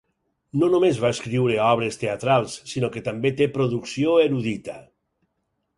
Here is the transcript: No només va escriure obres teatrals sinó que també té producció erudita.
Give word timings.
No 0.61 0.69
només 0.75 1.01
va 1.03 1.11
escriure 1.15 1.59
obres 1.65 2.01
teatrals 2.05 2.57
sinó 2.73 2.91
que 2.97 3.05
també 3.11 3.35
té 3.43 3.51
producció 3.61 4.19
erudita. 4.27 4.81